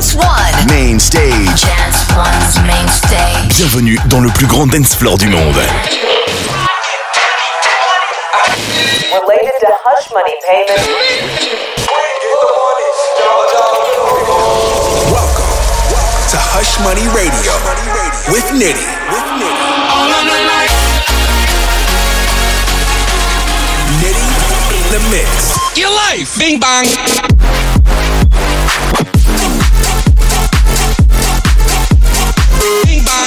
Dance 0.00 0.14
One. 0.14 0.66
Main 0.68 0.98
stage. 0.98 1.60
Dance 1.60 2.08
One's 2.16 2.56
main 2.66 2.88
stage. 2.88 3.54
Bienvenue 3.58 3.98
dans 4.06 4.20
le 4.20 4.30
plus 4.30 4.46
grand 4.46 4.66
dance 4.66 4.94
floor 4.94 5.18
du 5.18 5.28
monde. 5.28 5.44
related 9.12 9.52
to 9.60 9.68
hush 9.84 10.10
money 10.10 10.32
payments. 10.48 10.88
Welcome 15.12 15.52
to 16.30 16.38
Hush 16.48 16.80
Money 16.80 17.06
Radio 17.12 17.52
with 18.32 18.48
Nitti. 18.56 18.88
Nitti 24.00 24.32
in 24.72 24.82
the 24.92 25.00
mix. 25.10 25.58
Your 25.76 25.90
life. 25.90 26.38
Bing 26.38 26.58
bang. 26.58 27.59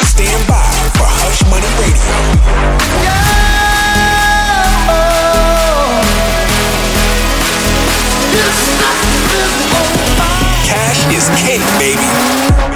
Stand 0.05 0.47
by 0.47 0.71
for 0.95 1.05
Hush 1.05 1.43
Money 1.49 1.67
Radio. 1.81 3.13
Cash 10.65 11.07
is 11.13 11.27
king, 11.41 11.61
baby. 11.77 12.72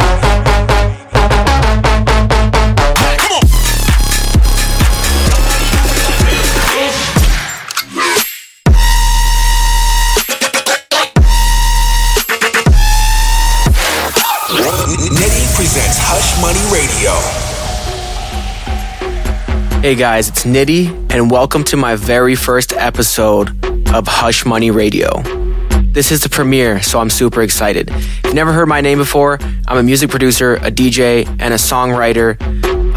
Hey 19.87 19.95
guys, 19.95 20.27
it's 20.27 20.43
Nitti, 20.43 20.89
and 21.13 21.31
welcome 21.31 21.63
to 21.63 21.77
my 21.77 21.95
very 21.95 22.35
first 22.35 22.73
episode 22.73 23.51
of 23.93 24.05
Hush 24.05 24.45
Money 24.45 24.69
Radio. 24.69 25.21
This 25.93 26.11
is 26.11 26.21
the 26.21 26.27
premiere, 26.27 26.81
so 26.81 26.99
I'm 26.99 27.09
super 27.09 27.41
excited. 27.41 27.89
If 27.91 28.25
you've 28.25 28.33
never 28.33 28.51
heard 28.51 28.67
my 28.67 28.81
name 28.81 28.97
before, 28.97 29.39
I'm 29.65 29.77
a 29.77 29.83
music 29.83 30.09
producer, 30.09 30.55
a 30.55 30.69
DJ, 30.71 31.25
and 31.39 31.53
a 31.53 31.57
songwriter. 31.57 32.35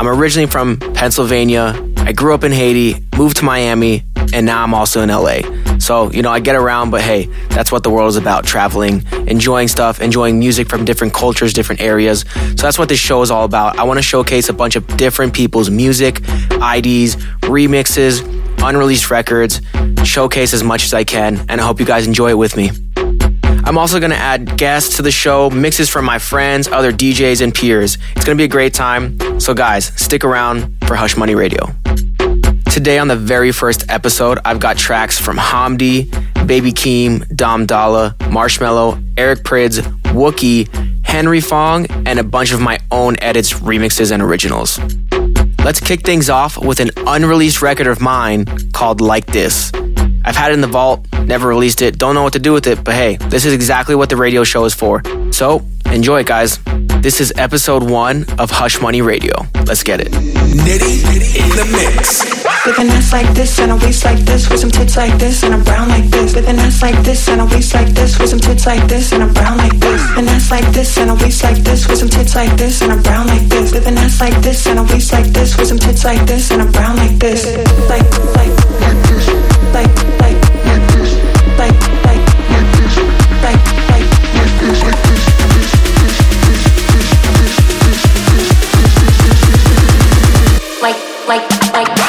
I'm 0.01 0.09
originally 0.09 0.51
from 0.51 0.79
Pennsylvania. 0.79 1.81
I 1.99 2.11
grew 2.11 2.35
up 2.35 2.43
in 2.43 2.51
Haiti, 2.51 3.07
moved 3.17 3.37
to 3.37 3.45
Miami, 3.45 4.03
and 4.33 4.45
now 4.45 4.65
I'm 4.65 4.75
also 4.75 5.01
in 5.01 5.11
LA. 5.11 5.43
So, 5.79 6.11
you 6.13 6.23
know, 6.23 6.31
I 6.31 6.41
get 6.41 6.57
around, 6.57 6.91
but 6.91 7.01
hey, 7.01 7.27
that's 7.49 7.73
what 7.73 7.83
the 7.83 7.91
world 7.91 8.09
is 8.09 8.17
about 8.17 8.45
traveling, 8.45 9.05
enjoying 9.27 9.69
stuff, 9.69 10.01
enjoying 10.01 10.39
music 10.39 10.69
from 10.69 10.85
different 10.85 11.15
cultures, 11.15 11.53
different 11.53 11.81
areas. 11.81 12.25
So 12.31 12.63
that's 12.63 12.79
what 12.79 12.89
this 12.89 12.99
show 12.99 13.23
is 13.23 13.31
all 13.31 13.45
about. 13.45 13.79
I 13.79 13.85
want 13.85 13.99
to 13.99 14.03
showcase 14.03 14.49
a 14.49 14.53
bunch 14.53 14.77
of 14.77 14.87
different 14.97 15.35
people's 15.35 15.71
music, 15.71 16.21
IDs, 16.21 17.17
remixes, 17.47 18.23
unreleased 18.63 19.11
records, 19.11 19.61
showcase 20.05 20.53
as 20.53 20.63
much 20.63 20.85
as 20.85 20.95
I 20.95 21.05
can, 21.05 21.39
and 21.49 21.61
I 21.61 21.65
hope 21.65 21.81
you 21.81 21.87
guys 21.87 22.07
enjoy 22.07 22.31
it 22.31 22.39
with 22.39 22.57
me. 22.57 22.71
I'm 23.65 23.79
also 23.79 24.01
going 24.01 24.11
to 24.11 24.17
add 24.17 24.57
guests 24.57 24.97
to 24.97 25.03
the 25.03 25.11
show, 25.13 25.51
mixes 25.51 25.89
from 25.89 26.05
my 26.05 26.19
friends, 26.19 26.67
other 26.69 26.93
DJs, 26.93 27.41
and 27.43 27.55
peers. 27.55 27.99
It's 28.17 28.25
going 28.25 28.37
to 28.37 28.41
be 28.41 28.45
a 28.45 28.49
great 28.49 28.75
time. 28.75 29.39
So, 29.39 29.55
guys, 29.55 29.87
stick 30.01 30.25
around 30.25 30.77
for 30.87 30.97
Hush 30.97 31.17
Money 31.17 31.35
Radio. 31.35 31.67
Today, 32.71 32.99
on 32.99 33.09
the 33.09 33.17
very 33.17 33.51
first 33.51 33.91
episode, 33.91 34.39
I've 34.45 34.61
got 34.61 34.79
tracks 34.79 35.19
from 35.19 35.37
Hamdi, 35.37 36.09
Baby 36.47 36.73
Keem, 36.73 37.27
Dom 37.35 37.67
Dalla, 37.67 38.15
Marshmello, 38.21 39.03
Eric 39.19 39.41
Prydz, 39.41 39.81
Wookie, 40.15 40.69
Henry 41.05 41.41
Fong, 41.41 41.87
and 42.07 42.21
a 42.21 42.25
bunch 42.25 42.53
of 42.53 42.61
my 42.61 42.79
own 42.93 43.17
edits, 43.19 43.55
remixes, 43.55 44.13
and 44.13 44.23
originals. 44.23 44.79
Let's 45.65 45.81
kick 45.81 46.03
things 46.03 46.31
off 46.31 46.57
with 46.57 46.79
an 46.79 46.91
unreleased 47.09 47.61
record 47.61 47.89
of 47.89 48.01
mine 48.01 48.47
called 48.73 49.01
Like 49.01 49.27
This. 49.27 49.73
I've 50.25 50.37
had 50.37 50.53
it 50.53 50.55
in 50.55 50.61
the 50.61 50.69
vault, 50.69 51.05
never 51.25 51.49
released 51.49 51.83
it, 51.83 51.99
don't 51.99 52.15
know 52.15 52.23
what 52.23 52.35
to 52.35 52.39
do 52.39 52.53
with 52.53 52.69
it, 52.69 52.85
but 52.85 52.95
hey, 52.95 53.17
this 53.17 53.45
is 53.45 53.53
exactly 53.53 53.97
what 53.97 54.11
the 54.11 54.17
radio 54.17 54.45
show 54.45 54.65
is 54.65 54.75
for. 54.75 55.03
So, 55.33 55.67
enjoy 55.87 56.21
it, 56.21 56.27
guys. 56.27 56.61
This 57.01 57.19
is 57.19 57.33
episode 57.39 57.89
one 57.89 58.27
of 58.39 58.51
Hush 58.51 58.79
Money 58.83 59.01
Radio. 59.01 59.33
Let's 59.65 59.83
get 59.83 60.03
it. 60.03 60.13
Nitti 60.13 61.01
in 61.33 61.49
the 61.57 61.65
mix. 61.73 62.21
With 62.67 62.79
an 62.79 62.91
ass 62.93 63.11
like 63.11 63.33
this 63.33 63.59
and 63.59 63.73
a 63.73 63.77
waist 63.77 64.05
like 64.05 64.19
this, 64.19 64.51
with 64.51 64.61
some 64.61 64.71
tits 64.71 64.99
like 64.99 65.17
this 65.19 65.43
and 65.43 65.55
a 65.55 65.59
brown 65.65 65.89
like 65.89 66.05
this. 66.11 66.35
With 66.35 66.47
an 66.47 66.59
ass 66.59 66.83
like 66.83 67.03
this 67.03 67.27
and 67.29 67.41
a 67.41 67.47
waist 67.47 67.73
like 67.73 67.89
this, 67.89 68.19
with 68.19 68.29
some 68.29 68.39
tits 68.39 68.67
like 68.67 68.87
this 68.87 69.13
and 69.13 69.23
a 69.23 69.27
brown 69.33 69.57
like 69.57 69.73
this. 69.81 70.03
An 70.19 70.29
ass 70.29 70.51
like 70.51 70.67
this 70.73 70.99
and 70.99 71.09
a 71.09 71.15
waist 71.15 71.43
like 71.43 71.57
this, 71.65 71.89
with 71.89 71.99
some 71.99 72.11
tits 72.11 72.35
like 72.35 72.55
this 72.59 72.83
and 72.83 72.93
a 72.93 72.97
brown 72.97 73.27
like 73.29 73.49
this. 73.49 73.73
With 73.73 73.87
an 73.87 73.97
ass 73.97 74.21
like 74.21 74.37
this 74.43 74.67
and 74.67 74.79
a 74.79 74.83
waist 74.83 75.11
like 75.11 75.33
this, 75.33 75.57
with 75.57 75.69
some 75.69 75.79
tits 75.79 76.05
like 76.05 76.27
this 76.27 76.51
and 76.51 76.61
a 76.61 76.67
brown 76.67 76.97
like 76.97 77.19
this. 77.19 77.47
Like, 77.89 78.05
like, 78.37 78.37
like, 78.37 78.53
like, 78.77 79.17
like, 79.73 79.89
like, 79.89 79.89
like, 79.89 80.21
like, 80.21 80.37
like. 80.37 81.41
like 81.57 81.81
like 83.41 83.61
like 83.89 84.05
like 84.77 85.30
like 91.31 91.49
like 91.73 92.00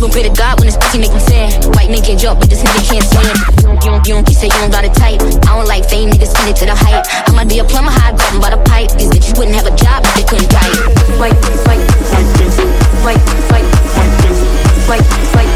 Even 0.00 0.12
pray 0.12 0.22
to 0.22 0.32
God 0.32 0.56
when 0.58 0.64
this 0.64 0.78
pussy 0.80 0.96
make 0.96 1.12
me 1.12 1.20
sad. 1.20 1.62
White 1.76 1.92
nigga 1.92 2.16
jump, 2.16 2.40
but 2.40 2.48
this 2.48 2.62
nigga 2.64 2.88
can't 2.88 3.04
stand. 3.04 3.36
You 3.60 3.84
don't, 3.84 4.08
you 4.08 4.14
don't, 4.16 4.26
you 4.30 4.34
say 4.34 4.46
you 4.46 4.60
don't 4.64 4.72
got 4.72 4.82
a 4.82 4.88
type. 4.88 5.20
I 5.44 5.52
don't 5.52 5.68
like 5.68 5.84
fame, 5.90 6.08
niggas 6.08 6.32
send 6.32 6.48
it 6.48 6.56
to 6.56 6.64
the 6.64 6.74
hype. 6.74 7.04
I 7.28 7.32
might 7.36 7.50
be 7.50 7.58
a 7.58 7.64
plumber, 7.64 7.92
high 7.92 8.16
grabbing 8.16 8.40
by 8.40 8.48
the 8.48 8.64
pipe. 8.64 8.88
These 8.96 9.10
bitches 9.12 9.36
wouldn't 9.36 9.54
have 9.60 9.66
a 9.66 9.76
job 9.76 10.00
if 10.08 10.14
they 10.16 10.24
couldn't 10.24 10.48
write. 10.56 10.72
Like, 11.20 11.36
like, 11.68 11.84
like 12.16 12.28
this, 12.40 12.56
like, 13.04 13.20
like, 13.52 13.68
like 14.00 14.12
this, 14.24 14.40
like, 14.88 15.04
like, 15.04 15.28
like 15.28 15.50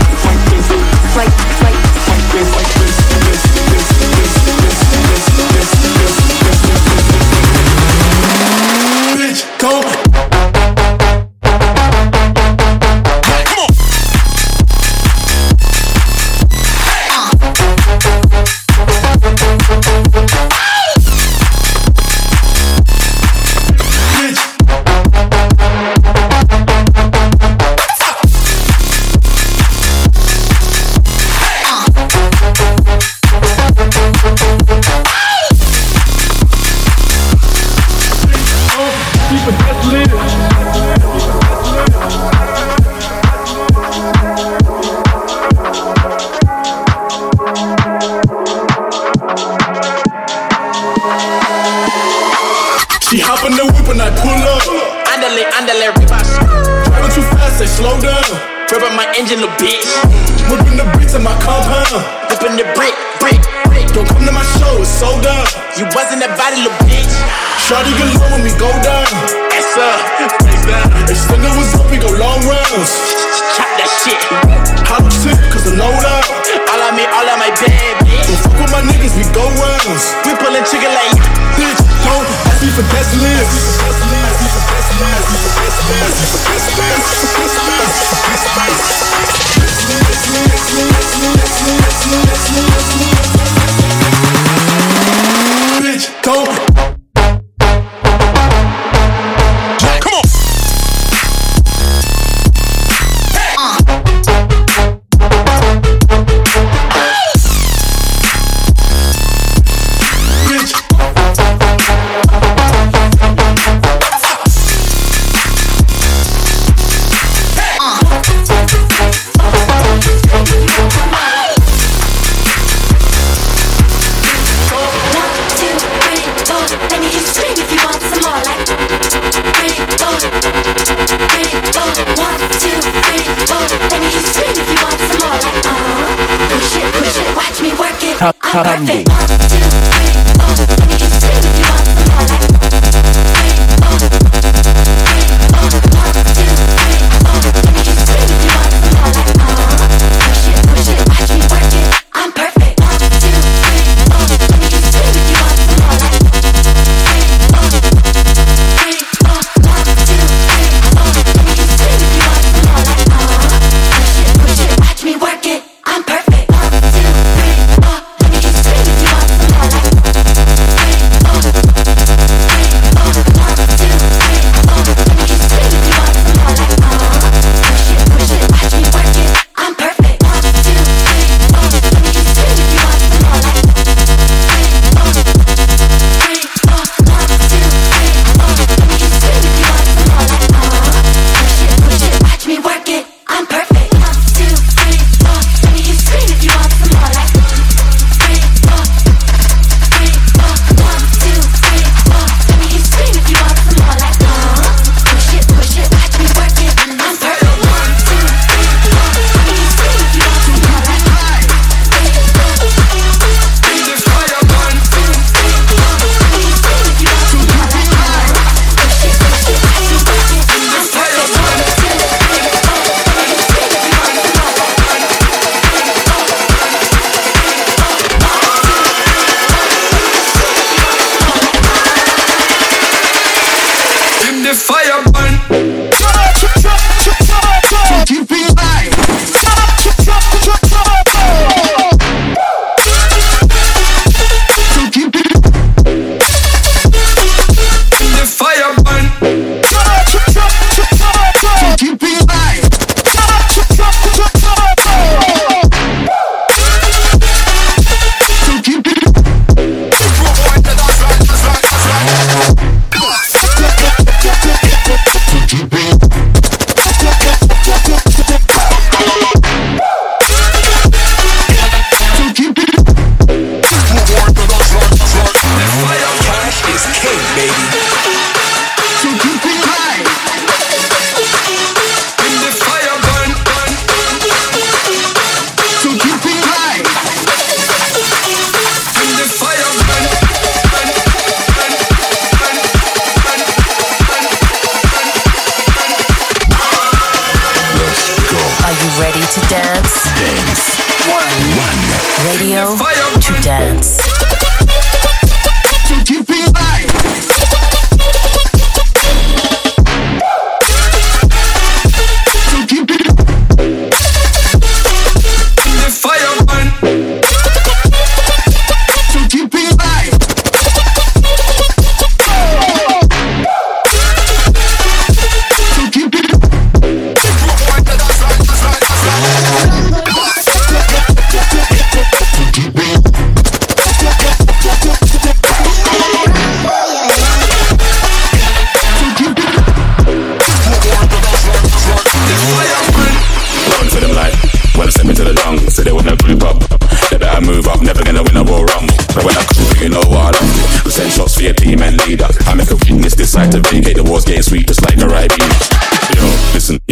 Push 136.55 136.77
it, 136.77 136.85
push 136.95 137.17
it, 137.17 137.37
watch 137.37 137.61
me 137.63 137.71
work 137.79 138.03
it. 138.03 138.21
I'm 138.23 138.33
perfect. 138.35 139.09
One, 139.09 139.29
two, 139.49 139.65
three, 139.91 140.13
four. 140.37 140.55
Let 140.79 140.89
me 140.89 140.97
just 140.99 141.14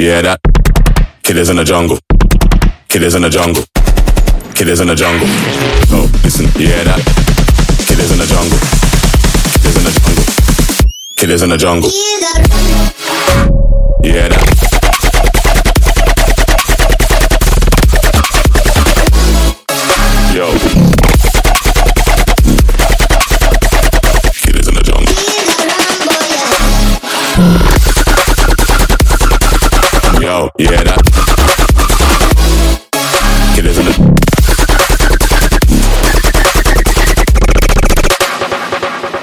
hear 0.03 0.23
that? 0.23 0.41
Killers 1.23 1.49
in 1.49 1.57
the 1.57 1.65
jungle. 1.65 1.99
Killers 2.89 3.15
in 3.15 3.23
the 3.23 3.31
jungle. 3.31 3.63
Killers 4.55 4.81
in 4.81 4.89
the 4.89 4.97
jungle. 4.97 5.29
Oh, 5.95 6.11
listen, 6.25 6.47
hear 6.59 6.83
that? 6.83 6.99
Killers 7.87 8.11
in 8.11 8.19
the 8.19 8.27
jungle. 8.27 8.59
Killers 9.59 9.77
in 9.79 9.85
the 9.85 9.93
jungle. 10.03 10.25
Killers 11.17 11.43
in 11.43 11.51
the 11.51 11.57
jungle. 11.57 11.91
Hear 14.03 14.29
that? 14.29 14.52
Yo, 30.43 30.51
hear 30.59 30.83
that? 30.83 30.99
Killers 33.55 33.79
in 33.79 33.87
the. 33.87 33.95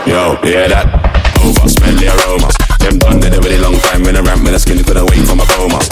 Yo, 0.08 0.40
hear 0.48 0.70
that? 0.70 0.88
Over, 1.44 1.68
smell 1.68 1.92
the 2.00 2.08
aromas. 2.08 2.56
Them 2.80 3.00
done 3.00 3.20
did 3.20 3.36
a 3.36 3.42
really 3.44 3.60
long 3.60 3.76
time 3.92 4.08
in 4.08 4.16
a 4.16 4.24
ramp, 4.24 4.44
when 4.48 4.54
the 4.54 4.60
skin 4.60 4.82
couldn't 4.82 5.12
wait 5.12 5.28
for 5.28 5.36
my 5.36 5.44
coma. 5.60 5.84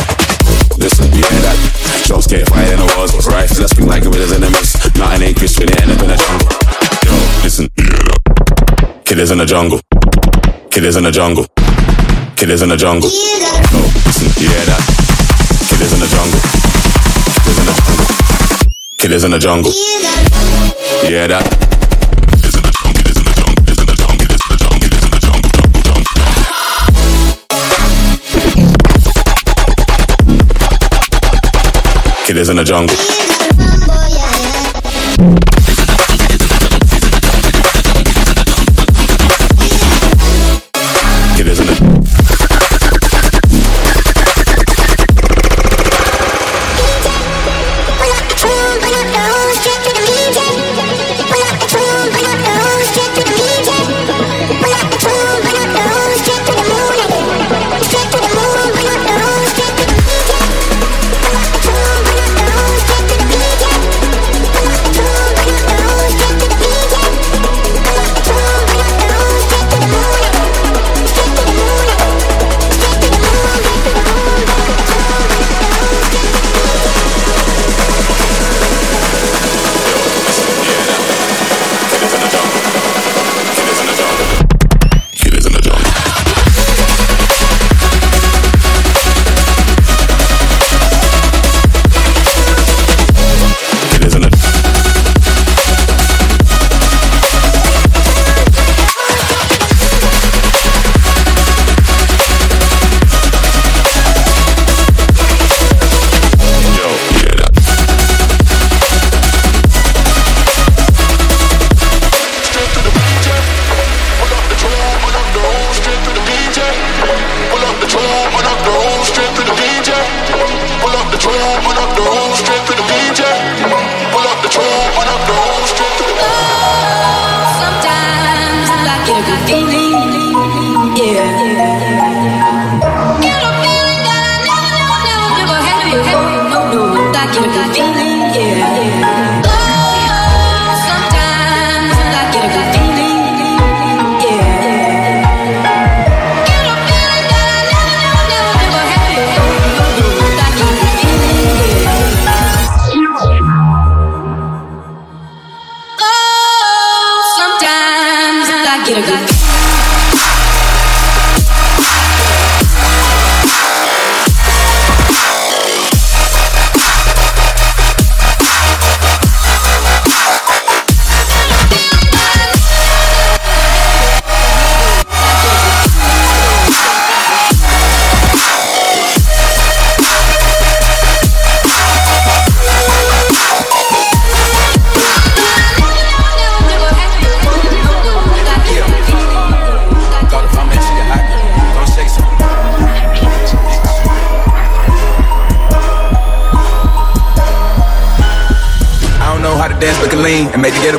Listen, 0.79 1.11
hear 1.11 1.27
that? 1.43 1.59
Shots 2.07 2.27
get 2.27 2.47
fired 2.47 2.71
in 2.71 2.79
the 2.79 2.87
walls, 2.95 3.11
rifles 3.27 3.57
that 3.59 3.67
swing 3.75 3.87
like 3.91 4.03
gorillas 4.03 4.31
in 4.31 4.39
the 4.39 4.49
mist. 4.49 4.79
Nothing 4.95 5.27
ain't 5.27 5.35
crisp 5.35 5.59
when 5.59 5.67
they 5.67 5.75
end 5.83 5.91
up 5.91 5.99
in 6.07 6.07
the 6.07 6.15
jungle. 6.15 6.47
Yo, 7.03 7.11
listen, 7.43 7.67
hear 7.75 7.99
that? 7.99 9.03
Killers 9.03 9.31
in 9.31 9.39
the 9.39 9.45
jungle. 9.45 9.81
Killers 10.71 10.95
in 10.95 11.03
the 11.03 11.11
jungle. 11.11 11.43
Killers 12.39 12.61
in 12.61 12.69
the 12.69 12.77
jungle. 12.79 13.11
Yo, 13.11 13.83
listen, 14.07 14.31
hear 14.39 14.63
that? 14.71 15.06
Killers 15.77 15.93
in 15.93 15.99
the 15.99 16.07
jungle. 16.07 16.41
Killers 17.45 17.59
in 17.59 17.65
the 17.65 17.77
jungle. 17.77 18.01
Yeah. 18.01 18.97
Killers 18.97 19.23
in 19.23 19.31
the 19.31 19.37
jungle. 19.37 19.71
Hear 21.07 21.27
that? 21.27 21.45
Killers 32.25 32.49
in 32.49 32.55
the 32.55 32.63
jungle. 32.63 32.97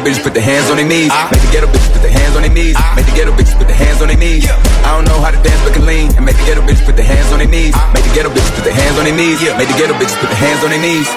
Bitches 0.09 0.23
put 0.23 0.33
their 0.33 0.43
hands 0.43 0.71
on 0.71 0.77
their 0.77 0.89
knees. 0.89 1.13
Make 1.31 1.43
the 1.45 1.51
ghetto 1.53 1.67
bitches 1.69 1.93
put 1.93 2.01
their 2.01 2.11
hands 2.11 2.35
on 2.35 2.43
their 2.43 2.53
knees. 2.53 2.77
Make 2.97 3.05
the 3.05 3.13
ghetto 3.13 3.33
bitches 3.33 3.59
put 3.59 3.69
their 3.69 3.77
hands 3.77 4.01
on 4.01 4.09
their 4.09 4.17
knees. 4.17 4.49
I 4.49 4.97
don't 4.97 5.05
know 5.05 5.21
how 5.21 5.31
to 5.31 5.41
dance, 5.45 5.61
but 5.65 5.75
can 5.75 5.85
lean 5.85 6.09
and 6.17 6.25
make 6.25 6.37
the 6.37 6.45
ghetto 6.49 6.63
bitches 6.63 6.85
put 6.85 6.97
their 6.97 7.05
hands 7.05 7.31
on 7.33 7.39
their 7.39 7.49
knees. 7.49 7.75
Make 7.93 8.05
the 8.05 8.15
ghetto 8.17 8.31
bitches 8.31 8.55
put 8.57 8.65
their 8.65 8.73
hands 8.73 8.97
on 8.97 9.05
their 9.05 9.17
knees. 9.17 9.39
Make 9.61 9.69
the 9.69 9.77
ghetto 9.77 9.95
bitches 10.01 10.17
put 10.17 10.29
their 10.33 10.41
hands 10.41 10.65
on 10.65 10.71
their 10.73 10.81
knees. 10.81 11.09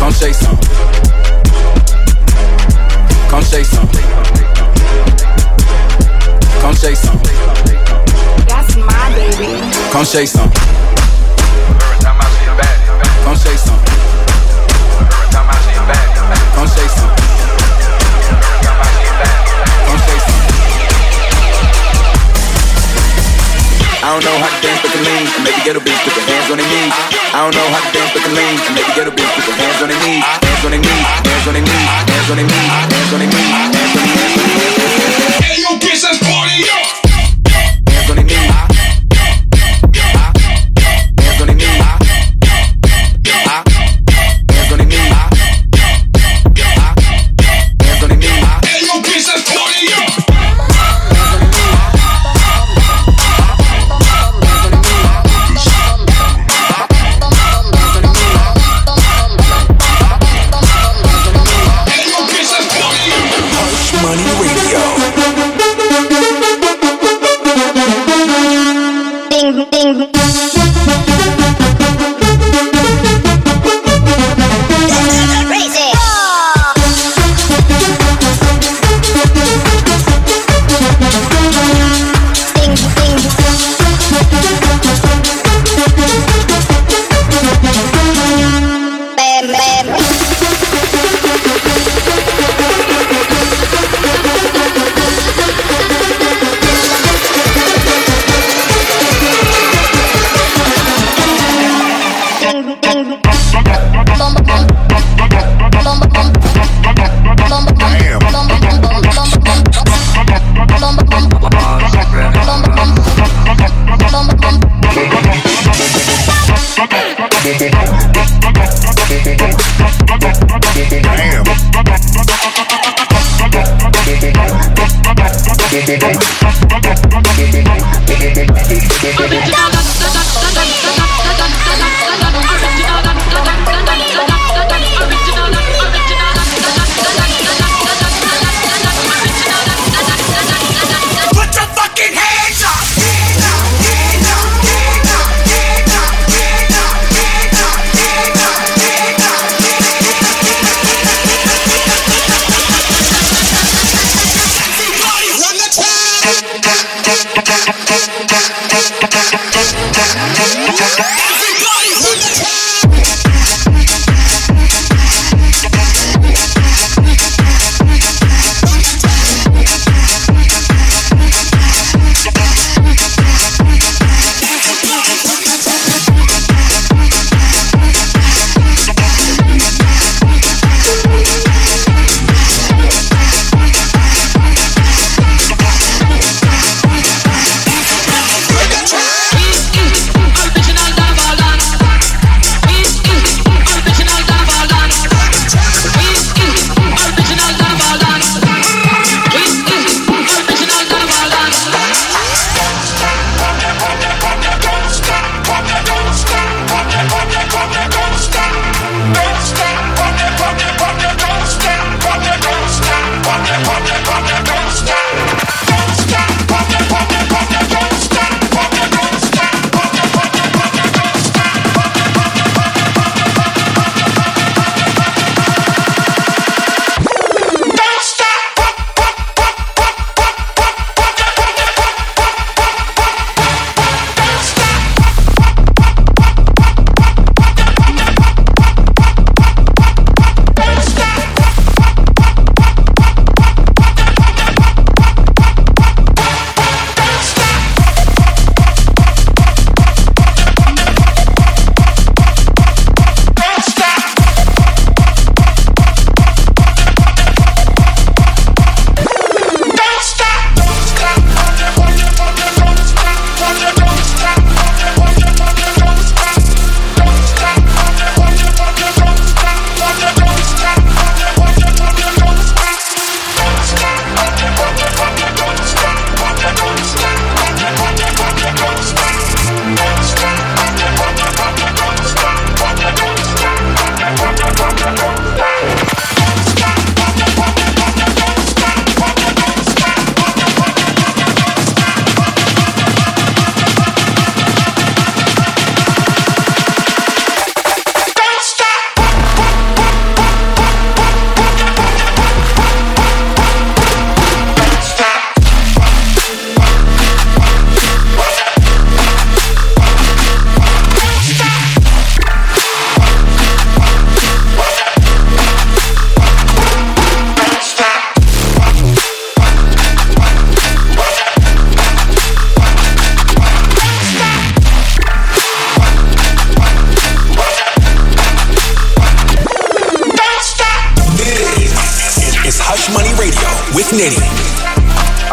Come 0.00 0.12
say 0.12 0.32
something. 0.32 0.68
Come 3.32 3.42
say 3.42 3.64
something. 3.64 4.04
Come 6.60 6.76
say 6.76 6.94
something. 6.94 7.36
That's 8.44 8.76
my 8.76 9.04
baby. 9.16 9.56
Come 9.90 10.04
say 10.04 10.26
something. 10.26 10.60
Come 13.24 13.36
say 13.36 13.56
something. 13.56 13.91
Say 15.32 16.88
something. 16.88 17.24
I 24.02 24.10
don't 24.12 24.24
know 24.24 24.36
how 24.36 24.50
to 24.50 24.60
dance, 24.60 24.80
but 24.82 24.92
lean 24.92 25.24
ghetto 25.64 25.80
put 25.80 25.88
hands 25.88 26.50
on 26.50 26.58
their 26.58 26.68
knees. 26.68 26.92
I 27.32 27.44
don't 27.44 27.54
know 27.56 27.64
how 27.72 27.80
to 27.80 27.88
dance, 27.96 28.12
but 28.12 28.24
lean 28.28 28.60
ghetto 28.94 29.10
put 29.10 29.24
hands 29.56 29.80
on 29.80 29.88
their 29.88 30.00
knees. 30.04 30.20
Hands 30.20 30.64
on 30.64 30.70
their 30.70 30.80
knees. 30.80 31.06
Hands 31.24 31.48
on 31.48 31.54
their 31.54 31.64
knees. 31.64 31.88
Hands 32.12 32.28
on 32.28 32.36
their 32.36 32.44
knees. 32.44 32.68
Hands 32.92 33.12
on 33.12 33.18
knees. 33.32 33.56
Hey, 35.40 35.64
yo, 35.64 35.80
party 36.28 36.68
up. 36.68 36.81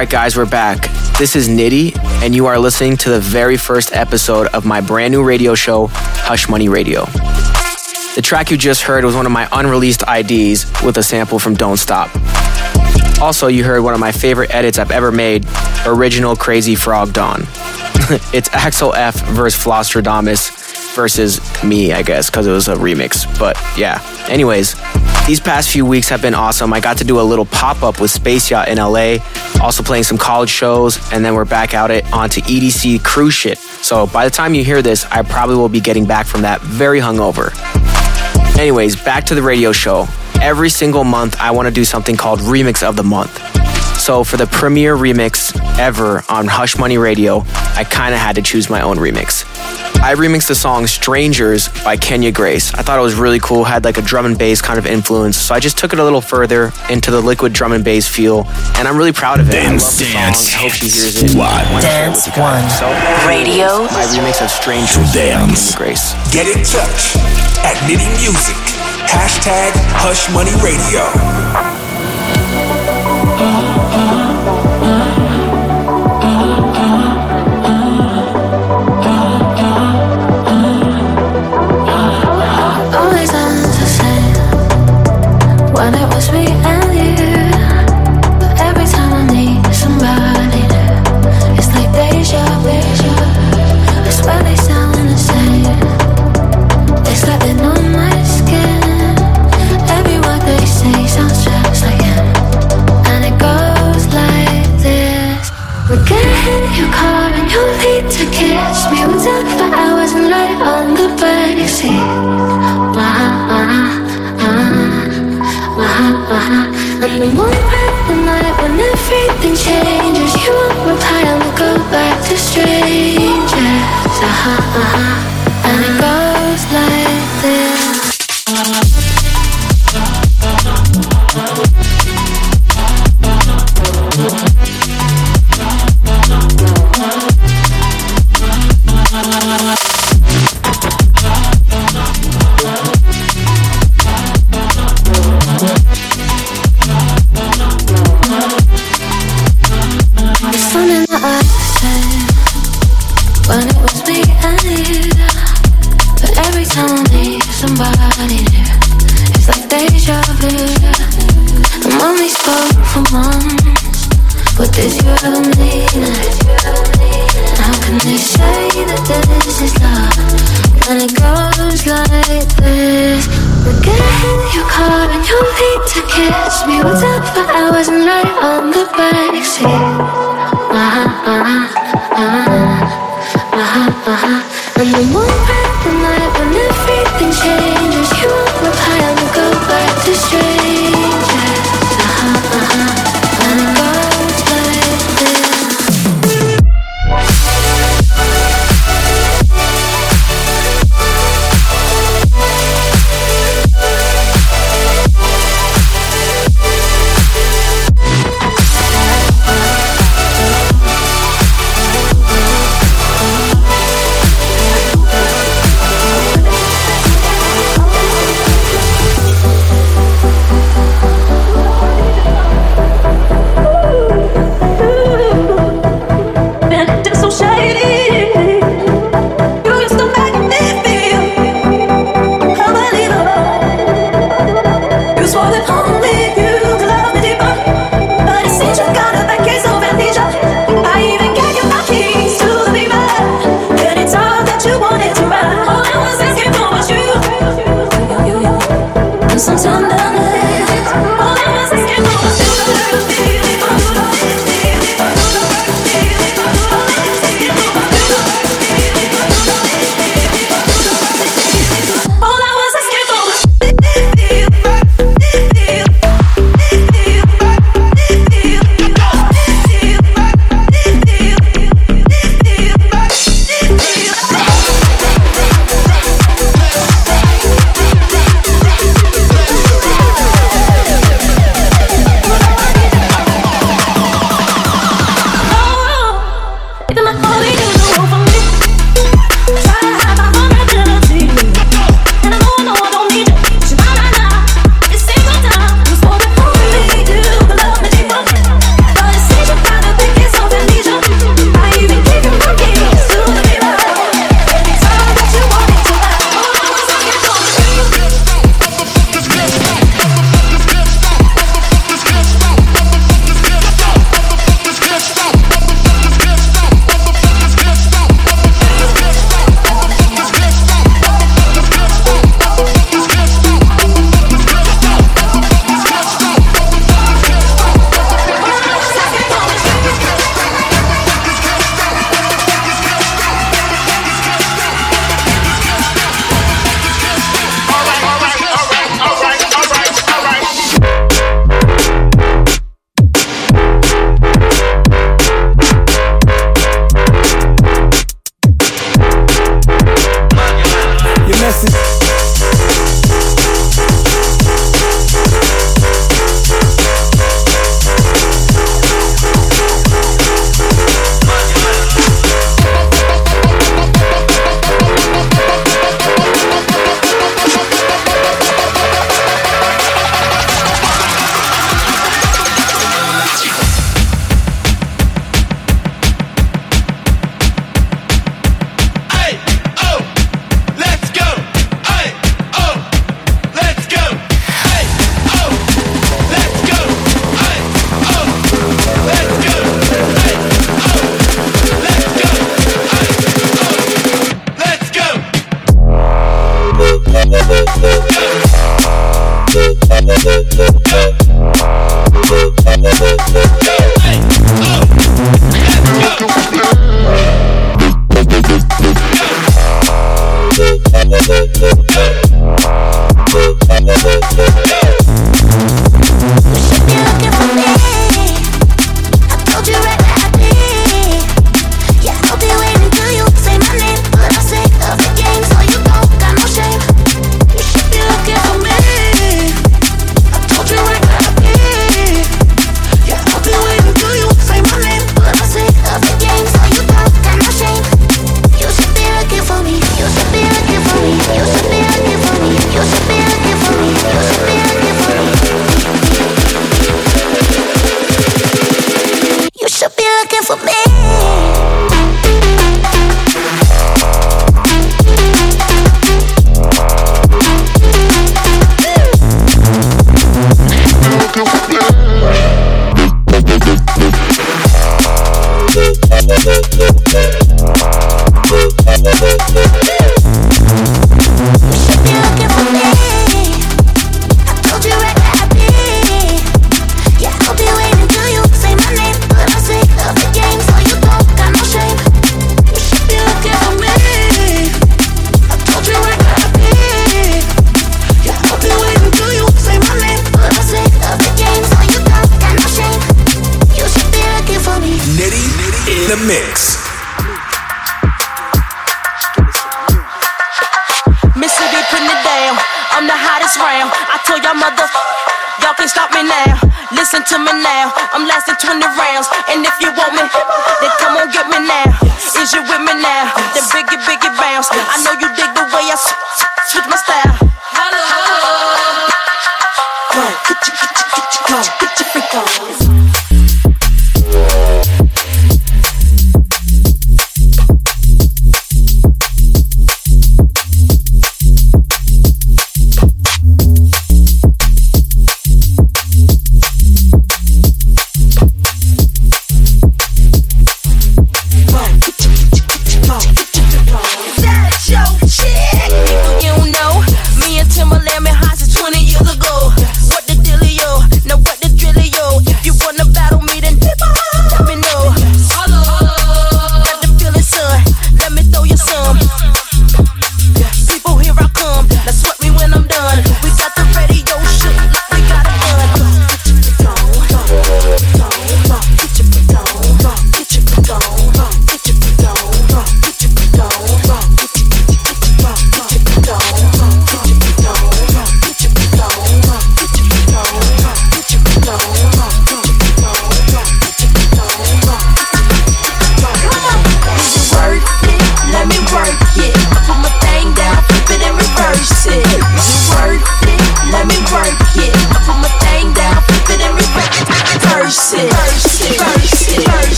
Right, 0.00 0.08
guys, 0.08 0.34
we're 0.34 0.46
back. 0.46 0.88
This 1.18 1.36
is 1.36 1.46
Nitti, 1.46 1.94
and 2.22 2.34
you 2.34 2.46
are 2.46 2.58
listening 2.58 2.96
to 2.96 3.10
the 3.10 3.20
very 3.20 3.58
first 3.58 3.92
episode 3.92 4.46
of 4.54 4.64
my 4.64 4.80
brand 4.80 5.12
new 5.12 5.22
radio 5.22 5.54
show, 5.54 5.88
Hush 5.90 6.48
Money 6.48 6.70
Radio. 6.70 7.04
The 8.14 8.22
track 8.24 8.50
you 8.50 8.56
just 8.56 8.80
heard 8.80 9.04
was 9.04 9.14
one 9.14 9.26
of 9.26 9.32
my 9.32 9.46
unreleased 9.52 10.02
IDs 10.08 10.64
with 10.82 10.96
a 10.96 11.02
sample 11.02 11.38
from 11.38 11.52
Don't 11.52 11.76
Stop. 11.76 12.08
Also, 13.20 13.48
you 13.48 13.62
heard 13.62 13.82
one 13.82 13.92
of 13.92 14.00
my 14.00 14.10
favorite 14.10 14.54
edits 14.54 14.78
I've 14.78 14.90
ever 14.90 15.12
made, 15.12 15.46
original 15.84 16.34
Crazy 16.34 16.76
Frog 16.76 17.12
Dawn. 17.12 17.42
it's 18.32 18.48
Axel 18.54 18.94
F 18.94 19.20
versus 19.26 19.62
Flosstradamus 19.62 20.59
versus 21.00 21.40
me, 21.64 21.94
I 21.94 22.02
guess, 22.02 22.28
because 22.28 22.46
it 22.46 22.52
was 22.52 22.68
a 22.68 22.74
remix. 22.74 23.26
But 23.38 23.56
yeah. 23.74 24.02
Anyways, 24.28 24.74
these 25.26 25.40
past 25.40 25.70
few 25.70 25.86
weeks 25.86 26.10
have 26.10 26.20
been 26.20 26.34
awesome. 26.34 26.74
I 26.74 26.80
got 26.80 26.98
to 26.98 27.04
do 27.04 27.18
a 27.18 27.22
little 27.22 27.46
pop 27.46 27.82
up 27.82 28.02
with 28.02 28.10
Space 28.10 28.50
Yacht 28.50 28.68
in 28.68 28.76
LA, 28.76 29.16
also 29.62 29.82
playing 29.82 30.04
some 30.04 30.18
college 30.18 30.50
shows, 30.50 30.98
and 31.10 31.24
then 31.24 31.34
we're 31.34 31.46
back 31.46 31.72
out 31.72 31.90
it 31.90 32.04
onto 32.12 32.42
EDC 32.42 33.02
cruise 33.02 33.32
shit. 33.32 33.56
So 33.56 34.06
by 34.08 34.26
the 34.26 34.30
time 34.30 34.52
you 34.52 34.62
hear 34.62 34.82
this, 34.82 35.06
I 35.06 35.22
probably 35.22 35.56
will 35.56 35.70
be 35.70 35.80
getting 35.80 36.04
back 36.04 36.26
from 36.26 36.42
that 36.42 36.60
very 36.60 37.00
hungover. 37.00 37.48
Anyways, 38.58 39.02
back 39.02 39.24
to 39.24 39.34
the 39.34 39.42
radio 39.42 39.72
show. 39.72 40.06
Every 40.42 40.68
single 40.68 41.04
month, 41.04 41.34
I 41.40 41.50
want 41.52 41.66
to 41.66 41.72
do 41.72 41.86
something 41.86 42.14
called 42.14 42.40
Remix 42.40 42.86
of 42.86 42.96
the 42.96 43.04
Month. 43.04 43.59
So 44.10 44.24
for 44.24 44.36
the 44.36 44.48
premiere 44.48 44.96
remix 44.96 45.54
ever 45.78 46.24
on 46.28 46.48
Hush 46.48 46.76
Money 46.76 46.98
Radio, 46.98 47.44
I 47.78 47.86
kind 47.88 48.12
of 48.12 48.18
had 48.18 48.34
to 48.34 48.42
choose 48.42 48.68
my 48.68 48.80
own 48.80 48.96
remix. 48.96 49.46
I 50.02 50.16
remixed 50.16 50.48
the 50.48 50.56
song 50.56 50.88
Strangers 50.88 51.68
by 51.84 51.96
Kenya 51.96 52.32
Grace. 52.32 52.74
I 52.74 52.82
thought 52.82 52.98
it 52.98 53.02
was 53.02 53.14
really 53.14 53.38
cool, 53.38 53.62
had 53.62 53.84
like 53.84 53.98
a 53.98 54.02
drum 54.02 54.26
and 54.26 54.36
bass 54.36 54.60
kind 54.60 54.80
of 54.80 54.86
influence. 54.88 55.36
So 55.36 55.54
I 55.54 55.60
just 55.60 55.78
took 55.78 55.92
it 55.92 56.00
a 56.00 56.02
little 56.02 56.20
further 56.20 56.72
into 56.90 57.12
the 57.12 57.20
liquid 57.20 57.52
drum 57.52 57.70
and 57.70 57.84
bass 57.84 58.08
feel, 58.08 58.48
and 58.74 58.88
I'm 58.88 58.96
really 58.96 59.12
proud 59.12 59.38
of 59.38 59.48
it. 59.48 59.52
Dance, 59.52 59.84
I 59.84 59.86
love 59.86 59.98
the 59.98 60.12
dance. 60.12 60.54
I 60.54 60.58
hope 60.58 60.72
she 60.72 60.88
hears 60.88 61.22
it. 61.22 61.38
One. 61.38 61.46
I 61.46 61.70
wanna 61.70 61.82
share 61.86 62.02
it 62.02 62.06
Dance 62.10 62.26
with 62.26 62.34
you 62.34 62.42
guys. 62.42 62.82
one. 62.82 62.90
So, 63.22 63.28
Radio. 63.28 63.66
My 63.94 64.10
remix 64.10 64.42
of 64.42 64.50
Strangers 64.50 65.12
Dance. 65.14 65.70
by 65.70 65.86
Kenya 65.86 65.94
Grace. 65.94 66.34
Get 66.34 66.50
in 66.50 66.64
touch 66.66 67.14
at 67.62 67.78
Nitti 67.86 68.10
Music. 68.18 68.58
Hashtag 69.06 69.70
Hush 69.94 70.26
Money 70.34 70.50
Radio. 70.58 71.69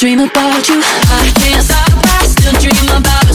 dream 0.00 0.20
about 0.20 0.66
you. 0.66 0.80
I 0.80 1.30
can't 1.36 1.62
stop, 1.62 1.92
I 1.92 2.24
still 2.24 2.54
dream 2.58 2.88
about 2.96 3.24
you. 3.24 3.29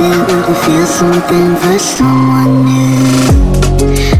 can't 0.00 0.30
help 0.30 0.56
feel 0.64 0.86
something 0.86 1.56
for 1.56 1.78
someone 1.78 2.64
new 2.64 4.19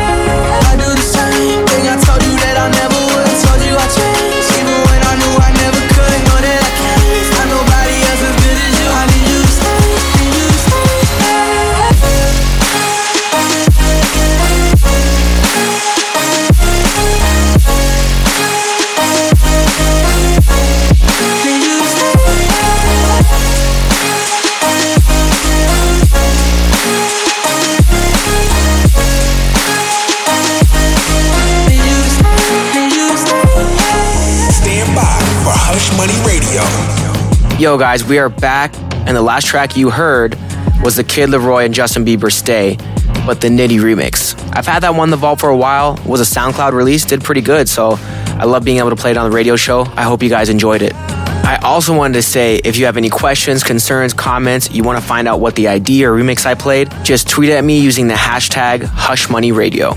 Yo, 37.61 37.77
guys, 37.77 38.03
we 38.03 38.17
are 38.17 38.27
back, 38.27 38.75
and 39.05 39.15
the 39.15 39.21
last 39.21 39.45
track 39.45 39.77
you 39.77 39.91
heard 39.91 40.35
was 40.83 40.95
the 40.95 41.03
Kid 41.03 41.29
LAROI 41.29 41.63
and 41.63 41.75
Justin 41.75 42.03
Bieber 42.03 42.31
Stay, 42.31 42.75
but 43.23 43.39
the 43.39 43.49
Nitti 43.49 43.79
remix. 43.79 44.33
I've 44.57 44.65
had 44.65 44.79
that 44.81 44.95
one 44.95 45.09
in 45.09 45.11
the 45.11 45.17
vault 45.17 45.39
for 45.39 45.49
a 45.49 45.55
while, 45.55 45.95
was 46.03 46.21
a 46.21 46.23
SoundCloud 46.23 46.71
release, 46.71 47.05
did 47.05 47.23
pretty 47.23 47.41
good, 47.41 47.69
so 47.69 47.99
I 47.99 48.45
love 48.45 48.65
being 48.65 48.79
able 48.79 48.89
to 48.89 48.95
play 48.95 49.11
it 49.11 49.17
on 49.17 49.29
the 49.29 49.35
radio 49.35 49.55
show. 49.57 49.81
I 49.95 50.01
hope 50.01 50.23
you 50.23 50.29
guys 50.29 50.49
enjoyed 50.49 50.81
it. 50.81 50.95
I 50.95 51.59
also 51.61 51.95
wanted 51.95 52.15
to 52.15 52.23
say 52.23 52.55
if 52.63 52.77
you 52.77 52.85
have 52.85 52.97
any 52.97 53.11
questions, 53.11 53.61
concerns, 53.61 54.11
comments, 54.11 54.71
you 54.71 54.81
want 54.81 54.99
to 54.99 55.05
find 55.05 55.27
out 55.27 55.39
what 55.39 55.55
the 55.55 55.67
ID 55.67 56.03
or 56.03 56.13
remix 56.13 56.47
I 56.47 56.55
played, 56.55 56.91
just 57.03 57.29
tweet 57.29 57.51
at 57.51 57.63
me 57.63 57.79
using 57.79 58.07
the 58.07 58.15
hashtag 58.15 58.79
HushMoneyRadio. 58.85 59.91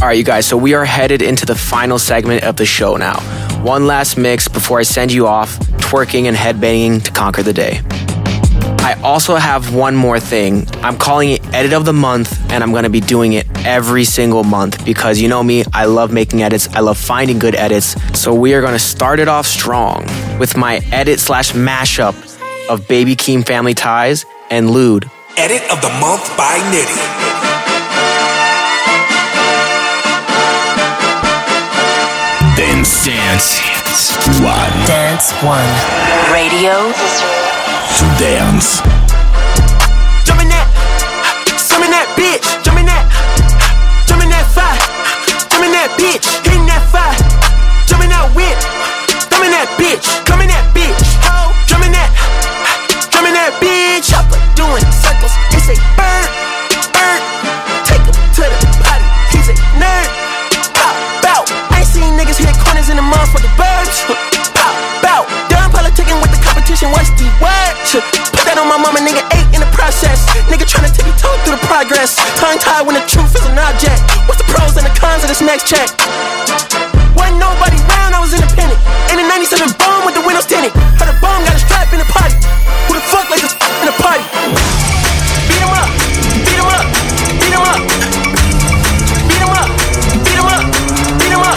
All 0.00 0.06
right, 0.06 0.16
you 0.16 0.22
guys, 0.22 0.46
so 0.46 0.56
we 0.56 0.74
are 0.74 0.84
headed 0.84 1.20
into 1.20 1.46
the 1.46 1.56
final 1.56 1.98
segment 1.98 2.44
of 2.44 2.54
the 2.54 2.64
show 2.64 2.96
now. 2.96 3.18
One 3.64 3.88
last 3.88 4.16
mix 4.16 4.46
before 4.46 4.78
I 4.78 4.84
send 4.84 5.12
you 5.12 5.26
off, 5.26 5.58
twerking 5.90 6.26
and 6.26 6.36
headbanging 6.36 7.02
to 7.02 7.10
conquer 7.10 7.42
the 7.42 7.52
day. 7.52 7.80
I 8.78 8.98
also 9.02 9.34
have 9.34 9.74
one 9.74 9.96
more 9.96 10.20
thing. 10.20 10.68
I'm 10.82 10.96
calling 10.96 11.30
it 11.30 11.44
Edit 11.52 11.72
of 11.72 11.84
the 11.84 11.92
Month, 11.92 12.38
and 12.52 12.62
I'm 12.62 12.70
going 12.70 12.84
to 12.84 12.90
be 12.90 13.00
doing 13.00 13.32
it 13.32 13.44
every 13.66 14.04
single 14.04 14.44
month 14.44 14.84
because 14.84 15.20
you 15.20 15.28
know 15.28 15.42
me, 15.42 15.64
I 15.74 15.86
love 15.86 16.12
making 16.12 16.42
edits, 16.42 16.68
I 16.68 16.80
love 16.80 16.96
finding 16.96 17.40
good 17.40 17.56
edits. 17.56 17.96
So 18.18 18.32
we 18.32 18.54
are 18.54 18.60
going 18.60 18.72
to 18.72 18.78
start 18.78 19.18
it 19.18 19.26
off 19.26 19.46
strong 19.46 20.06
with 20.38 20.56
my 20.56 20.76
edit 20.92 21.18
slash 21.18 21.52
mashup 21.52 22.14
of 22.70 22.86
Baby 22.86 23.16
Keem 23.16 23.44
Family 23.44 23.74
Ties 23.74 24.24
and 24.48 24.70
Lude. 24.70 25.10
Edit 25.36 25.62
of 25.72 25.80
the 25.82 25.90
month 25.98 26.36
by 26.36 26.56
Nitti. 26.70 27.00
Dance. 32.56 33.04
Dance. 33.04 33.79
One. 34.00 34.86
Dance 34.86 35.32
One. 35.42 35.68
Radio. 36.32 36.90
To 37.98 38.18
dance. 38.18 38.99
Tongue 72.50 72.58
tied 72.58 72.82
when 72.82 72.98
the 72.98 73.06
truth 73.06 73.30
is 73.30 73.46
an 73.46 73.54
object. 73.62 74.02
What's 74.26 74.42
the 74.42 74.48
pros 74.50 74.74
and 74.74 74.82
the 74.82 74.90
cons 74.98 75.22
of 75.22 75.30
this 75.30 75.38
next 75.38 75.70
check? 75.70 75.86
Wasn't 77.14 77.38
nobody 77.38 77.78
round, 77.86 78.10
I 78.10 78.18
was 78.18 78.34
independent. 78.34 78.74
In 79.06 79.22
the 79.22 79.26
97 79.30 79.70
bomb 79.78 80.02
with 80.02 80.18
the 80.18 80.24
windows 80.26 80.50
tinted. 80.50 80.74
Heard 80.98 81.14
a 81.14 81.16
bomb 81.22 81.46
got 81.46 81.54
a 81.54 81.62
strap 81.62 81.94
in 81.94 82.02
the 82.02 82.10
potty. 82.10 82.34
Who 82.90 82.98
the 82.98 83.06
fuck 83.06 83.30
like 83.30 83.38
this 83.38 83.54
in 83.54 83.86
the 83.86 83.94
party? 84.02 84.26
Beat 85.46 85.62
him 85.62 85.70
up, 85.70 85.86
beat 86.42 86.58
him 86.58 86.66
up, 86.66 86.86
beat 87.38 87.54
him 87.54 87.62
up. 87.62 87.78
Beat 89.30 89.42
him 89.46 89.54
up, 89.54 89.70
beat 90.26 90.42
him 90.42 90.50
up, 90.50 90.66
beat 91.22 91.30
him 91.30 91.46
up. 91.46 91.54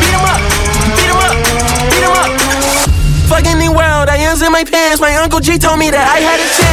Beat 0.00 0.16
him 0.16 0.24
up, 0.24 0.40
beat 1.92 2.00
him 2.00 2.16
up. 2.16 2.32
Fucking 3.28 3.60
the 3.60 3.68
world, 3.68 4.08
I 4.08 4.16
in 4.16 4.52
my 4.56 4.64
pants. 4.64 5.04
My 5.04 5.12
uncle 5.20 5.44
G 5.44 5.60
told 5.60 5.76
me 5.76 5.92
that 5.92 6.08
I 6.08 6.24
had 6.24 6.40
a 6.40 6.48
chance. 6.48 6.63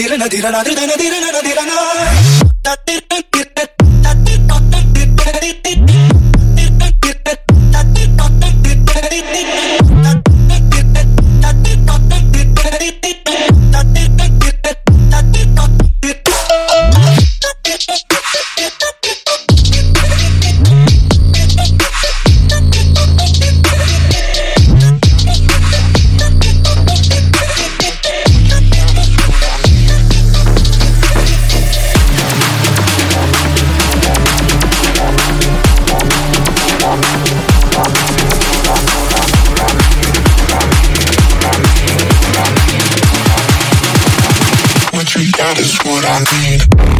tira, 0.00 0.16
tira, 0.16 0.30
tira, 0.30 0.64
tira, 0.64 0.96
tira, 0.96 1.42
tira, 1.42 1.42
tira, 1.42 2.19
what 46.02 46.32
I 46.32 46.48
need. 46.48 46.99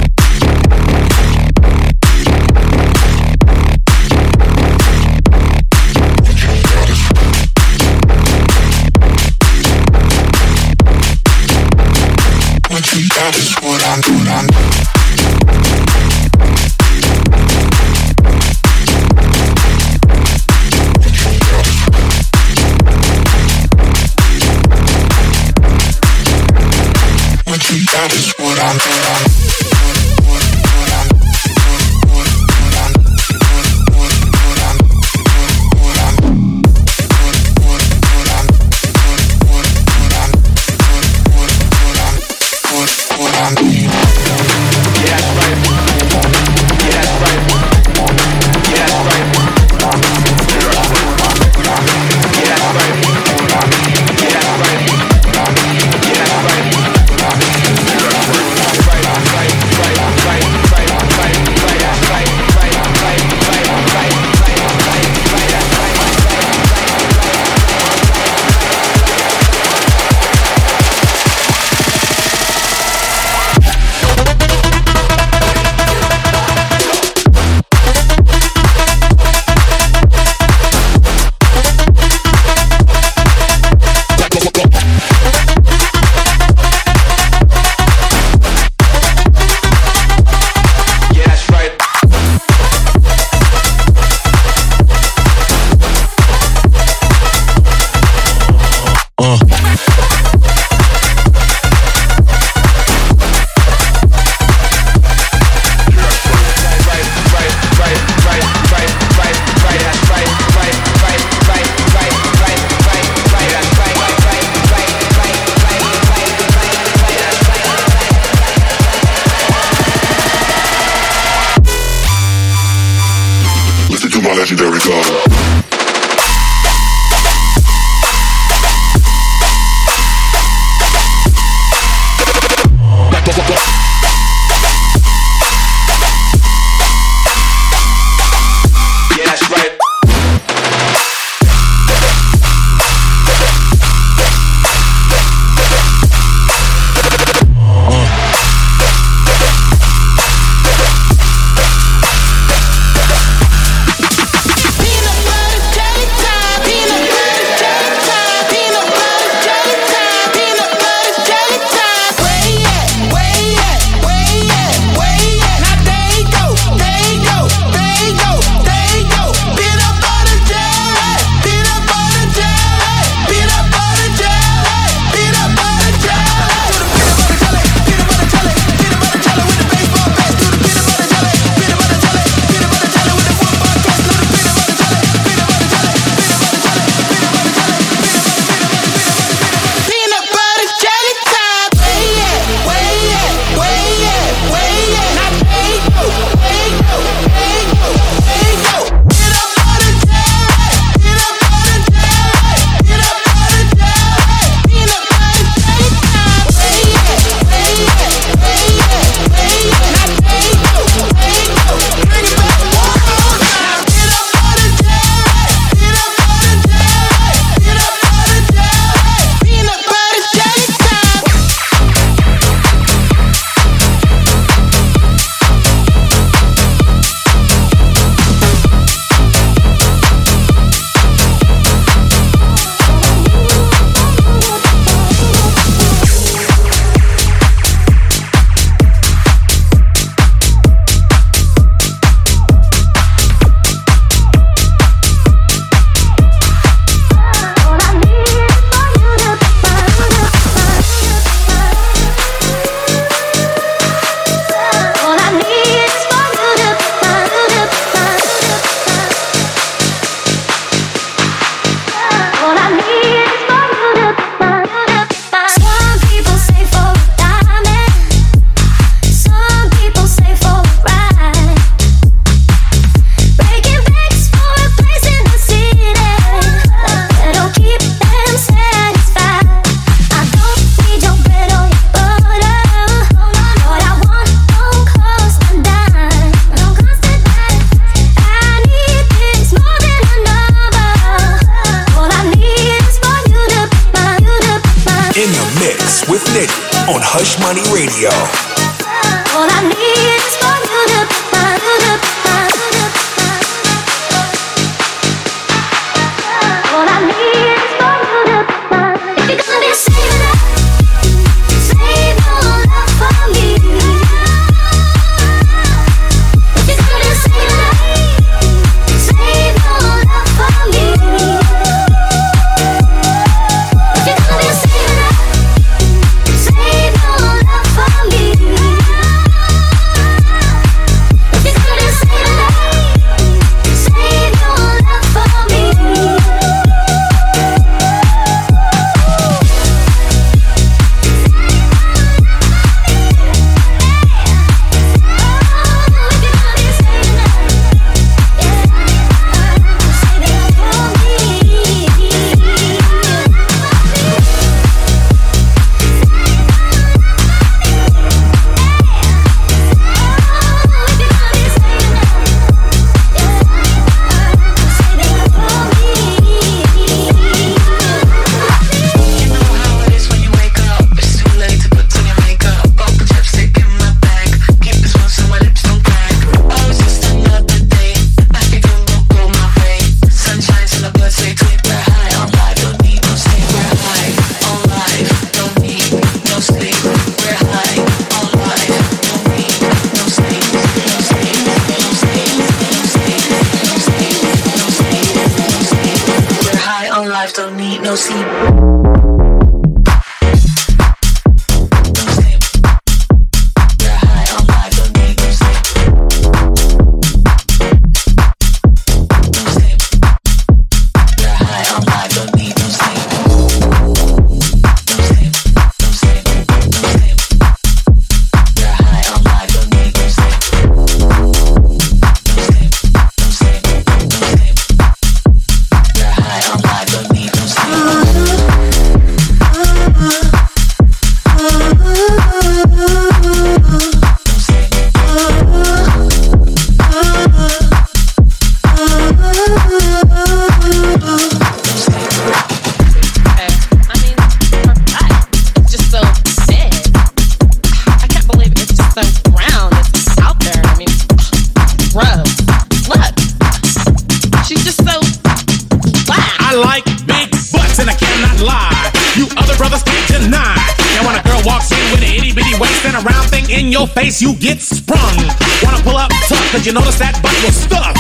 your 463.81 463.89
face, 463.97 464.20
you 464.20 464.37
get 464.37 464.61
sprung. 464.61 465.16
Wanna 465.64 465.81
pull 465.81 465.97
up 465.97 466.12
tough, 466.28 466.45
cause 466.53 466.66
you 466.68 466.72
notice 466.76 467.01
that 467.01 467.16
butt 467.24 467.33
was 467.41 467.57
stuck. 467.57 467.97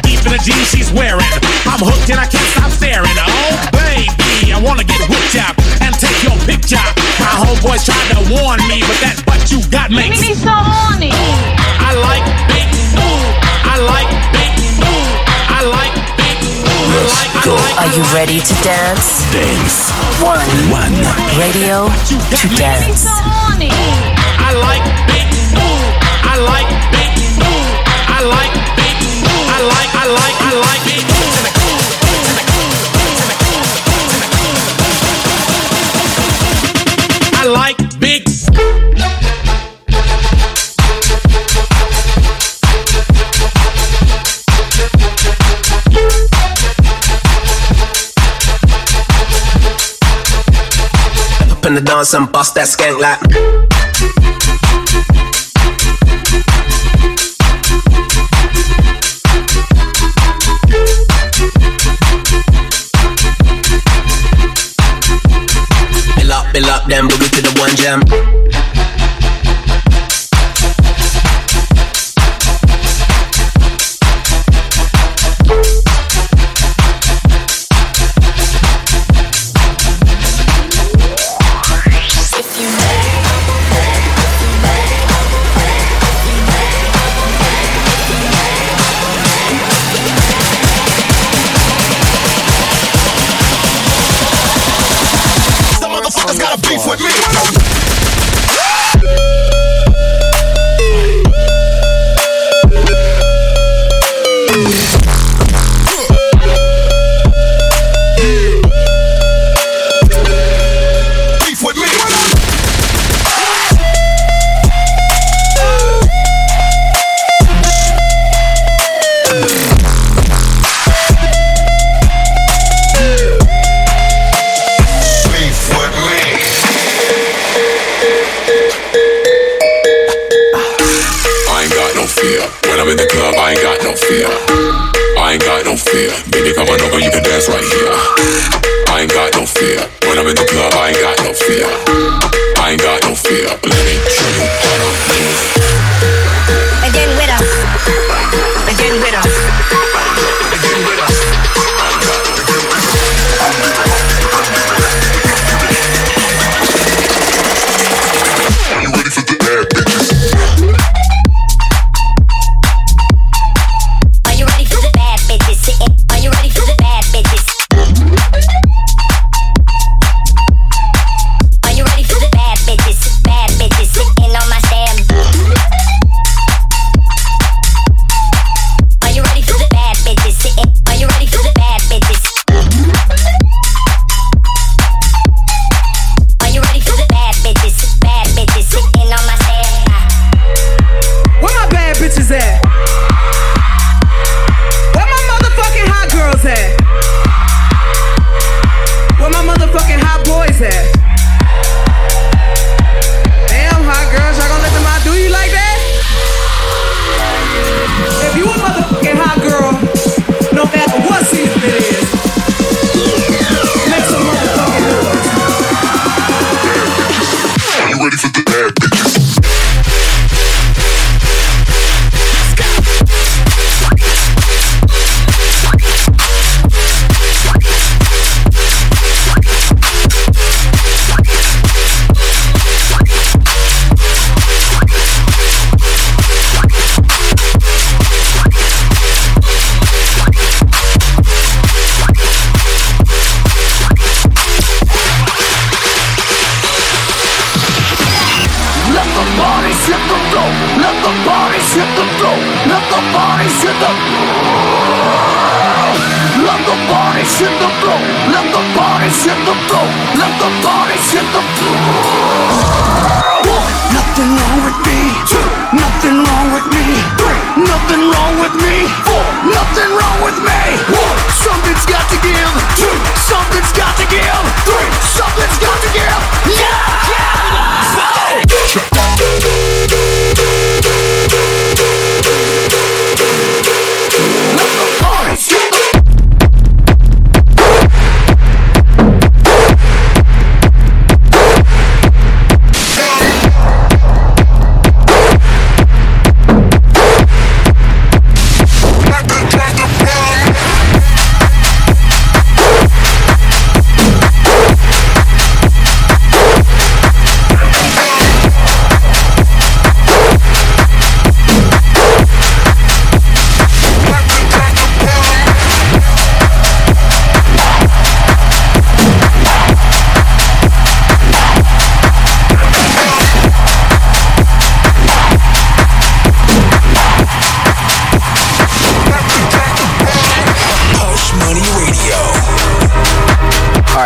Deep 0.00 0.16
in 0.24 0.32
the 0.32 0.40
jeans 0.40 0.72
she's 0.72 0.88
wearing. 0.96 1.28
I'm 1.68 1.84
hooked 1.84 2.08
and 2.08 2.16
I 2.16 2.24
can't 2.24 2.48
stop 2.56 2.72
staring. 2.72 3.12
Oh, 3.20 3.52
baby, 3.68 4.48
I 4.48 4.56
wanna 4.64 4.80
get 4.80 4.96
whipped 5.12 5.36
up 5.36 5.52
and 5.84 5.92
take 6.00 6.16
your 6.24 6.40
picture. 6.48 6.80
My 7.20 7.36
homeboys 7.36 7.84
tried 7.84 8.08
to 8.16 8.20
warn 8.32 8.64
me, 8.64 8.80
but 8.80 8.96
that 9.04 9.20
butt 9.28 9.44
you 9.52 9.60
got 9.68 9.92
makes 9.92 10.24
me 10.24 10.32
so 10.32 10.56
horny. 10.56 11.12
I 11.12 11.92
like 12.00 12.24
big, 12.48 12.68
I 13.68 13.76
like 13.76 14.08
big, 14.32 14.56
I 15.52 15.60
like 15.68 15.96
big, 16.16 16.40
Let's 16.96 17.44
go. 17.44 17.60
Are 17.76 17.92
you 17.92 18.04
ready 18.16 18.40
to 18.40 18.54
dance? 18.64 19.28
Dance. 19.36 19.92
One. 20.24 20.48
One. 20.72 20.96
Radio 21.36 21.92
to 22.08 22.48
dance. 22.56 23.04
I 24.42 24.54
like 24.54 25.09
in 51.70 51.76
the 51.76 51.80
dance 51.82 52.14
and 52.14 52.32
bust 52.32 52.56
that 52.56 52.66
skank 52.66 52.98
like 52.98 53.69
Damn. 67.80 68.19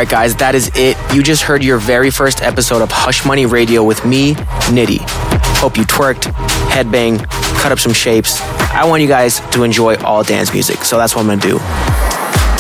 Right, 0.05 0.11
guys, 0.11 0.37
that 0.37 0.55
is 0.55 0.71
it. 0.75 0.99
You 1.15 1.23
just 1.23 1.41
heard 1.45 1.65
your 1.65 1.79
very 1.79 2.11
first 2.11 2.43
episode 2.43 2.83
of 2.83 2.91
Hush 2.93 3.25
Money 3.25 3.47
Radio 3.47 3.83
with 3.83 4.05
me, 4.05 4.35
Nitti. 4.69 4.99
Hope 5.57 5.79
you 5.79 5.85
twerked, 5.85 6.25
headbang, 6.69 7.27
cut 7.59 7.73
up 7.73 7.79
some 7.79 7.95
shapes. 7.95 8.39
I 8.43 8.85
want 8.85 9.01
you 9.01 9.09
guys 9.09 9.41
to 9.53 9.63
enjoy 9.63 9.97
all 10.03 10.23
dance 10.23 10.53
music, 10.53 10.85
so 10.85 10.99
that's 10.99 11.17
what 11.17 11.23
I'm 11.23 11.29
gonna 11.29 11.41
do. 11.41 11.59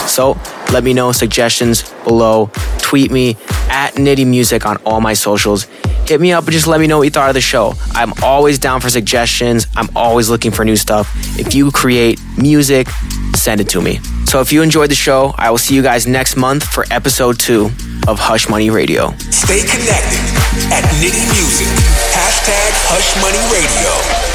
So 0.09 0.38
let 0.72 0.84
me 0.84 0.95
know 0.95 1.12
suggestions 1.12 1.82
below. 2.05 2.51
Tweet 2.78 3.11
me 3.11 3.36
at 3.68 3.97
Nitti 3.97 4.26
Music 4.26 4.64
on 4.64 4.78
all 4.86 5.03
my 5.03 5.12
socials. 5.12 5.66
Hit 6.07 6.21
me 6.21 6.33
up 6.33 6.45
and 6.45 6.53
just 6.53 6.67
let 6.67 6.81
me 6.81 6.87
know 6.87 6.99
what 6.99 7.05
you 7.05 7.11
thought 7.11 7.31
of 7.31 7.35
the 7.35 7.41
show. 7.41 7.73
I'm 7.93 8.13
always 8.23 8.59
down 8.59 8.81
for 8.81 8.91
suggestions. 8.91 9.67
I'm 9.75 9.89
always 9.97 10.29
looking 10.29 10.51
for 10.51 10.65
new 10.65 10.77
stuff. 10.77 11.11
If 11.39 11.55
you 11.55 11.71
create 11.71 12.21
music, 12.37 12.89
send 13.35 13.61
it 13.61 13.69
to 13.71 13.81
me. 13.81 14.01
So 14.27 14.41
if 14.41 14.53
you 14.53 14.63
enjoyed 14.63 14.91
the 14.91 14.95
show, 14.95 15.35
I 15.39 15.51
will 15.51 15.59
see 15.59 15.75
you 15.75 15.83
guys 15.83 16.07
next 16.07 16.37
month 16.37 16.63
for 16.65 16.85
episode 16.91 17.39
two 17.39 17.67
of 18.07 18.19
Hush 18.19 18.49
Money 18.51 18.69
Radio. 18.69 19.13
Stay 19.31 19.61
connected 19.61 20.21
at 20.71 20.85
Nitti 21.01 21.25
Music. 21.33 21.69
Hashtag 22.13 22.71
Hush 22.87 23.17
Money 23.23 23.41
Radio. 23.51 24.34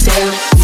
If 0.00 0.57